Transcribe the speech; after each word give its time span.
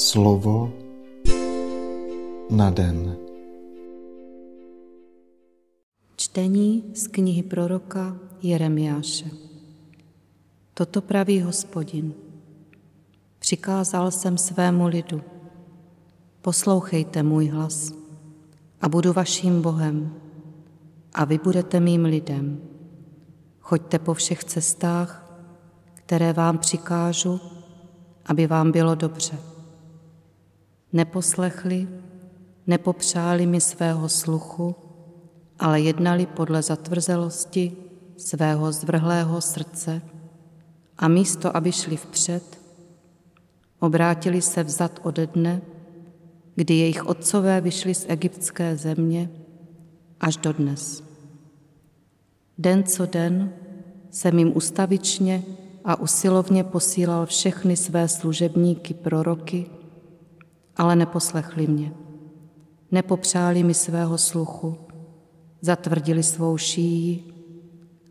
Slovo 0.00 0.72
na 2.50 2.70
den. 2.70 3.16
Čtení 6.16 6.84
z 6.94 7.06
knihy 7.06 7.42
proroka 7.42 8.16
Jeremiáše. 8.42 9.28
Toto 10.74 11.00
praví 11.00 11.40
hospodin. 11.40 12.14
Přikázal 13.38 14.10
jsem 14.10 14.38
svému 14.38 14.86
lidu. 14.86 15.22
Poslouchejte 16.42 17.22
můj 17.22 17.46
hlas 17.46 17.92
a 18.80 18.88
budu 18.88 19.12
vaším 19.12 19.62
Bohem 19.62 20.14
a 21.14 21.24
vy 21.24 21.38
budete 21.38 21.80
mým 21.80 22.04
lidem. 22.04 22.60
Choďte 23.60 23.98
po 23.98 24.14
všech 24.14 24.44
cestách, 24.44 25.40
které 25.94 26.32
vám 26.32 26.58
přikážu, 26.58 27.40
aby 28.26 28.46
vám 28.46 28.72
bylo 28.72 28.94
dobře. 28.94 29.49
Neposlechli, 30.92 31.88
nepopřáli 32.66 33.46
mi 33.46 33.60
svého 33.60 34.08
sluchu, 34.08 34.76
ale 35.58 35.80
jednali 35.80 36.26
podle 36.26 36.62
zatvrzelosti 36.62 37.76
svého 38.16 38.72
zvrhlého 38.72 39.40
srdce 39.40 40.02
a 40.98 41.08
místo, 41.08 41.56
aby 41.56 41.72
šli 41.72 41.96
vpřed, 41.96 42.60
obrátili 43.78 44.42
se 44.42 44.62
vzad 44.62 45.00
ode 45.02 45.26
dne, 45.26 45.62
kdy 46.54 46.74
jejich 46.74 47.06
otcové 47.06 47.60
vyšli 47.60 47.94
z 47.94 48.06
egyptské 48.08 48.76
země 48.76 49.30
až 50.20 50.36
do 50.36 50.52
dnes. 50.52 51.02
Den 52.58 52.84
co 52.84 53.06
den 53.06 53.52
jsem 54.10 54.38
jim 54.38 54.56
ustavičně 54.56 55.42
a 55.84 56.00
usilovně 56.00 56.64
posílal 56.64 57.26
všechny 57.26 57.76
své 57.76 58.08
služebníky 58.08 58.94
proroky, 58.94 59.66
ale 60.80 60.96
neposlechli 60.96 61.66
mě. 61.66 61.92
Nepopřáli 62.90 63.62
mi 63.62 63.74
svého 63.74 64.18
sluchu, 64.18 64.76
zatvrdili 65.60 66.22
svou 66.22 66.58
šíji 66.58 67.34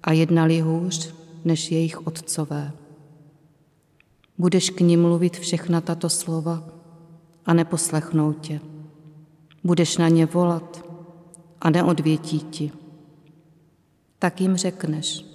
a 0.03 0.11
jednali 0.11 0.59
hůř 0.59 1.13
než 1.45 1.71
jejich 1.71 2.08
otcové. 2.08 2.71
Budeš 4.38 4.69
k 4.69 4.80
ním 4.80 5.02
mluvit 5.02 5.38
všechna 5.38 5.81
tato 5.81 6.09
slova 6.09 6.63
a 7.45 7.53
neposlechnou 7.53 8.33
tě. 8.33 8.59
Budeš 9.63 9.97
na 9.97 10.08
ně 10.08 10.25
volat 10.25 10.86
a 11.61 11.69
neodvětí 11.69 12.39
ti. 12.39 12.71
Tak 14.19 14.41
jim 14.41 14.58
řekneš, 14.58 15.25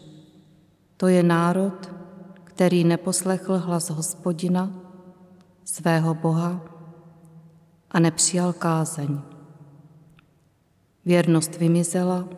to 0.97 1.09
je 1.09 1.23
národ, 1.23 1.93
který 2.45 2.85
neposlechl 2.85 3.59
hlas 3.59 3.91
hospodina, 3.91 4.71
svého 5.65 6.15
Boha, 6.15 6.74
a 7.95 8.01
nepřijal 8.01 8.53
kázeň. 8.53 9.21
Věrnost 11.05 11.57
vymizela, 11.57 12.29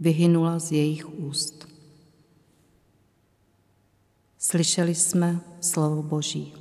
vyhynula 0.00 0.58
z 0.58 0.72
jejich 0.72 1.18
úst. 1.18 1.68
Slyšeli 4.38 4.94
jsme 4.94 5.40
slovo 5.60 6.02
Boží. 6.02 6.54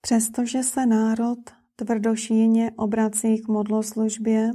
Přestože 0.00 0.62
se 0.62 0.86
národ 0.86 1.38
tvrdošíně 1.76 2.72
obrací 2.76 3.38
k 3.38 3.48
modloslužbě, 3.48 4.50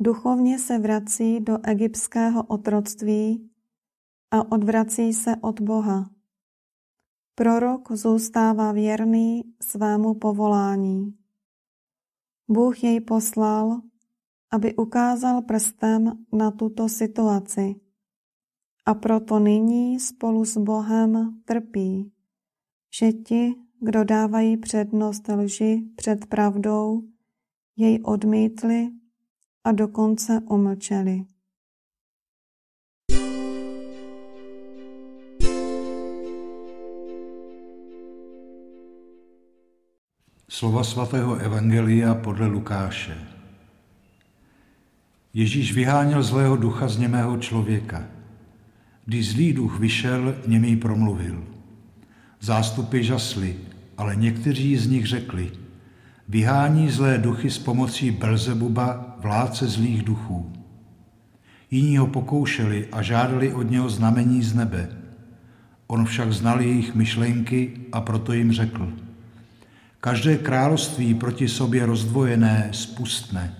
duchovně 0.00 0.58
se 0.58 0.78
vrací 0.78 1.40
do 1.40 1.58
egyptského 1.62 2.42
otroctví 2.42 3.50
a 4.30 4.52
odvrací 4.52 5.12
se 5.12 5.36
od 5.40 5.60
Boha. 5.60 6.13
Prorok 7.36 7.92
zůstává 7.92 8.72
věrný 8.72 9.42
svému 9.62 10.14
povolání. 10.14 11.14
Bůh 12.48 12.84
jej 12.84 13.00
poslal, 13.00 13.80
aby 14.50 14.76
ukázal 14.76 15.42
prstem 15.42 16.24
na 16.32 16.50
tuto 16.50 16.88
situaci. 16.88 17.74
A 18.86 18.94
proto 18.94 19.38
nyní 19.38 20.00
spolu 20.00 20.44
s 20.44 20.56
Bohem 20.56 21.40
trpí, 21.44 22.12
že 22.98 23.12
ti, 23.12 23.54
kdo 23.80 24.04
dávají 24.04 24.56
přednost 24.56 25.28
lži 25.28 25.82
před 25.96 26.26
pravdou, 26.26 27.02
jej 27.76 28.00
odmítli 28.04 28.90
a 29.64 29.72
dokonce 29.72 30.40
umlčeli. 30.40 31.24
Slova 40.54 40.84
svatého 40.84 41.34
Evangelia 41.34 42.14
podle 42.14 42.46
Lukáše. 42.46 43.18
Ježíš 45.34 45.72
vyháněl 45.72 46.22
zlého 46.22 46.56
ducha 46.56 46.88
z 46.88 46.98
němého 46.98 47.36
člověka. 47.38 48.02
Když 49.04 49.32
zlý 49.32 49.52
duch 49.52 49.78
vyšel, 49.78 50.34
němý 50.46 50.76
promluvil. 50.76 51.44
Zástupy 52.40 53.02
žasly, 53.02 53.56
ale 53.98 54.16
někteří 54.16 54.76
z 54.76 54.86
nich 54.86 55.06
řekli, 55.06 55.52
vyhání 56.28 56.90
zlé 56.90 57.18
duchy 57.18 57.50
s 57.50 57.58
pomocí 57.58 58.10
Belzebuba, 58.10 59.16
vládce 59.18 59.66
zlých 59.66 60.02
duchů. 60.02 60.52
Jiní 61.70 61.96
ho 61.96 62.06
pokoušeli 62.06 62.88
a 62.92 63.02
žádali 63.02 63.52
od 63.52 63.70
něho 63.70 63.90
znamení 63.90 64.42
z 64.42 64.54
nebe. 64.54 64.88
On 65.86 66.04
však 66.04 66.32
znal 66.32 66.60
jejich 66.60 66.94
myšlenky 66.94 67.72
a 67.92 68.00
proto 68.00 68.32
jim 68.32 68.52
řekl– 68.52 68.92
Každé 70.04 70.36
království 70.36 71.14
proti 71.14 71.48
sobě 71.48 71.86
rozdvojené 71.86 72.68
spustne 72.72 73.54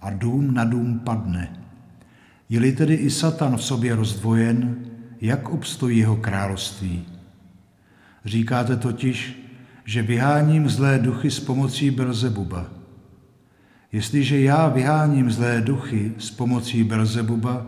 a 0.00 0.10
dům 0.10 0.54
na 0.54 0.64
dům 0.64 0.98
padne. 0.98 1.62
Je-li 2.48 2.72
tedy 2.72 2.94
i 2.94 3.10
Satan 3.10 3.56
v 3.56 3.64
sobě 3.64 3.96
rozdvojen, 3.96 4.76
jak 5.20 5.48
obstojí 5.48 5.98
jeho 5.98 6.16
království? 6.16 7.04
Říkáte 8.24 8.76
totiž, 8.76 9.42
že 9.84 10.02
vyháním 10.02 10.68
zlé 10.68 10.98
duchy 10.98 11.30
s 11.30 11.40
pomocí 11.40 11.90
Belzebuba. 11.90 12.66
Jestliže 13.92 14.40
já 14.40 14.68
vyháním 14.68 15.30
zlé 15.30 15.60
duchy 15.60 16.12
s 16.18 16.30
pomocí 16.30 16.84
Belzebuba, 16.84 17.66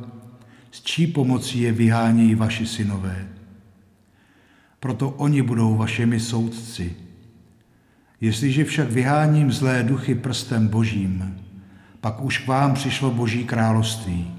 s 0.71 0.83
čí 0.83 1.07
pomocí 1.07 1.61
je 1.61 1.73
vyhánějí 1.73 2.35
vaši 2.35 2.67
synové? 2.67 3.29
Proto 4.81 5.11
oni 5.11 5.43
budou 5.43 5.77
vašimi 5.77 6.21
soudci. 6.21 7.09
Jestliže 8.20 8.64
však 8.64 8.91
vyháním 8.91 9.53
zlé 9.53 9.82
duchy 9.82 10.14
prstem 10.14 10.69
božím, 10.69 11.36
pak 12.00 12.25
už 12.25 12.38
k 12.38 12.47
vám 12.47 12.75
přišlo 12.75 13.10
boží 13.10 13.44
království. 13.44 14.34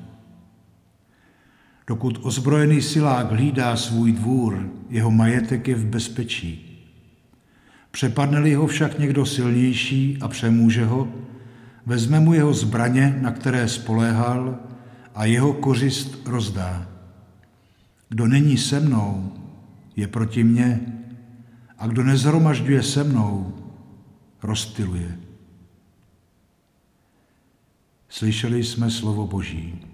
Dokud 1.88 2.20
ozbrojený 2.22 2.82
silák 2.82 3.32
hlídá 3.32 3.76
svůj 3.76 4.12
dvůr, 4.12 4.70
jeho 4.90 5.12
majetek 5.12 5.68
je 5.68 5.76
v 5.76 5.86
bezpečí. 5.86 6.68
Přepadne-li 7.92 8.54
ho 8.54 8.68
však 8.68 9.00
někdo 9.00 9.26
silnější 9.26 10.18
a 10.22 10.28
přemůže 10.28 10.86
ho, 10.86 11.08
vezme 11.86 12.20
mu 12.20 12.34
jeho 12.34 12.54
zbraně, 12.54 13.18
na 13.22 13.32
které 13.32 13.68
spoléhal, 13.68 14.60
a 15.16 15.26
jeho 15.26 15.54
kořist 15.54 16.28
rozdá. 16.28 16.88
Kdo 18.10 18.28
není 18.28 18.58
se 18.58 18.80
mnou, 18.80 19.32
je 19.96 20.08
proti 20.08 20.44
mně, 20.44 20.80
a 21.78 21.88
kdo 21.88 22.04
nezhromažďuje 22.04 22.84
se 22.84 23.04
mnou, 23.04 23.61
rozptiluje. 24.44 25.20
Slyšeli 28.10 28.64
jsme 28.64 28.92
slovo 28.92 29.28
Boží. 29.28 29.88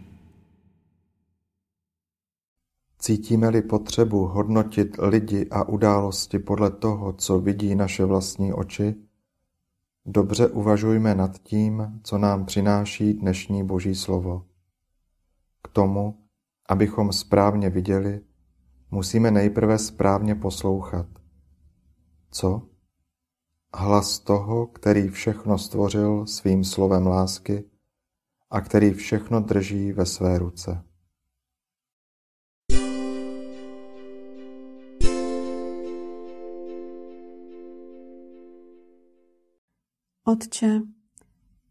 Cítíme-li 3.00 3.62
potřebu 3.62 4.26
hodnotit 4.26 4.98
lidi 5.00 5.48
a 5.52 5.70
události 5.70 6.40
podle 6.40 6.72
toho, 6.72 7.14
co 7.14 7.40
vidí 7.40 7.76
naše 7.76 8.06
vlastní 8.06 8.54
oči, 8.54 8.96
dobře 10.06 10.48
uvažujme 10.48 11.16
nad 11.16 11.38
tím, 11.38 12.00
co 12.04 12.18
nám 12.18 12.46
přináší 12.46 13.14
dnešní 13.14 13.64
Boží 13.64 13.96
slovo. 13.96 14.46
K 15.64 15.68
tomu, 15.68 16.28
abychom 16.70 17.14
správně 17.14 17.70
viděli, 17.70 18.22
musíme 18.92 19.32
nejprve 19.32 19.78
správně 19.78 20.36
poslouchat. 20.36 21.08
Co? 22.32 22.77
Hlas 23.78 24.20
toho, 24.20 24.68
který 24.68 25.10
všechno 25.10 25.58
stvořil 25.58 26.26
svým 26.26 26.64
slovem 26.64 27.08
lásky 27.08 27.64
a 28.50 28.62
který 28.62 28.94
všechno 28.94 29.40
drží 29.40 29.92
ve 29.92 30.06
své 30.06 30.40
ruce. 30.40 30.84
Otče, 40.24 40.82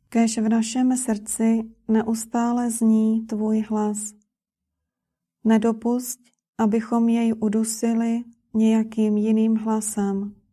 kež 0.09 0.39
v 0.39 0.49
našem 0.49 0.97
srdci 0.97 1.63
neustále 1.89 2.71
zní 2.71 3.27
tvůj 3.27 3.61
hlas. 3.61 4.13
Nedopust, 5.45 6.21
abychom 6.59 7.09
jej 7.09 7.35
udusili 7.41 8.25
nějakým 8.55 9.17
jiným 9.17 9.57
hlasem. 9.57 10.46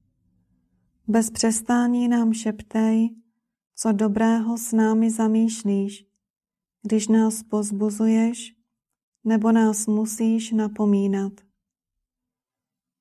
Bez 1.07 1.31
přestání 1.31 2.07
nám 2.07 2.33
šeptej, 2.33 3.15
co 3.75 3.91
dobrého 3.91 4.57
s 4.57 4.71
námi 4.71 5.11
zamýšlíš, 5.11 6.05
když 6.81 7.07
nás 7.07 7.43
pozbuzuješ 7.43 8.55
nebo 9.23 9.51
nás 9.51 9.87
musíš 9.87 10.51
napomínat. 10.51 11.33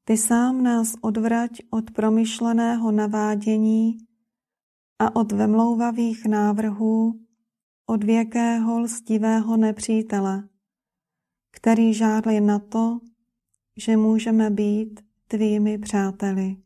Ty 0.05 0.17
sám 0.17 0.63
nás 0.63 0.95
odvrať 1.01 1.51
od 1.71 1.91
promyšleného 1.91 2.93
navádění 2.93 3.99
a 4.99 5.17
od 5.17 5.33
vemlouvavých 5.33 6.27
návrhů 6.27 7.21
od 7.87 8.05
věkého 8.05 8.81
lstivého 8.81 9.57
nepřítele, 9.57 10.49
který 11.51 11.95
žádli 11.95 12.41
na 12.41 12.59
to, 12.59 13.01
že 13.77 13.97
můžeme 13.97 14.51
být 14.51 15.01
tvými 15.27 15.79
přáteli. 15.79 16.57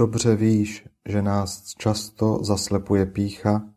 Dobře 0.00 0.36
víš, 0.36 0.88
že 1.08 1.22
nás 1.22 1.74
často 1.74 2.44
zaslepuje 2.44 3.06
pícha, 3.06 3.70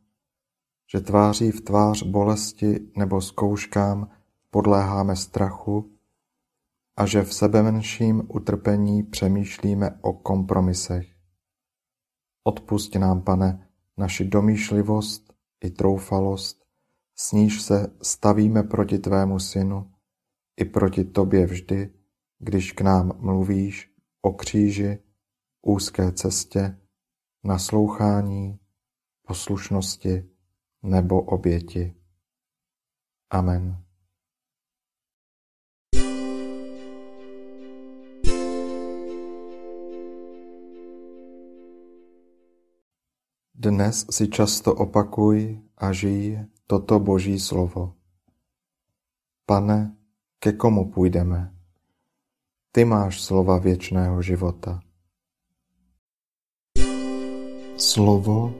že 0.91 1.01
tváří 1.01 1.51
v 1.51 1.61
tvář 1.61 2.03
bolesti 2.03 2.79
nebo 2.97 3.21
zkouškám 3.21 4.09
podléháme 4.49 5.15
strachu 5.15 5.91
a 6.97 7.05
že 7.05 7.23
v 7.23 7.33
sebemenším 7.33 8.23
utrpení 8.27 9.03
přemýšlíme 9.03 9.99
o 10.01 10.13
kompromisech. 10.13 11.07
Odpusť 12.43 12.95
nám, 12.95 13.21
pane, 13.21 13.67
naši 13.97 14.25
domýšlivost 14.25 15.33
i 15.63 15.69
troufalost, 15.69 16.65
s 17.15 17.31
níž 17.31 17.61
se 17.61 17.93
stavíme 18.01 18.63
proti 18.63 18.97
tvému 18.97 19.39
synu 19.39 19.91
i 20.57 20.65
proti 20.65 21.03
tobě 21.03 21.45
vždy, 21.45 21.93
když 22.39 22.71
k 22.71 22.81
nám 22.81 23.11
mluvíš 23.19 23.93
o 24.21 24.33
kříži, 24.33 25.02
úzké 25.63 26.11
cestě, 26.11 26.77
naslouchání, 27.43 28.59
poslušnosti 29.27 30.29
nebo 30.83 31.21
oběti. 31.21 31.95
Amen. 33.29 33.83
Dnes 43.55 44.05
si 44.11 44.27
často 44.27 44.75
opakuj 44.75 45.61
a 45.77 45.91
žij 45.91 46.45
toto 46.67 46.99
Boží 46.99 47.39
slovo. 47.39 47.95
Pane, 49.45 49.95
ke 50.39 50.51
komu 50.53 50.91
půjdeme? 50.91 51.55
Ty 52.71 52.85
máš 52.85 53.21
slova 53.21 53.57
věčného 53.57 54.21
života. 54.21 54.79
Slovo 57.83 58.51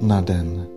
na 0.00 0.22
den. 0.22 0.71